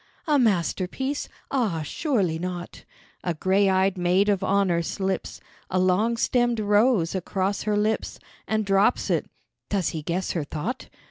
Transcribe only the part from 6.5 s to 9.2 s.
rose across her lips And drops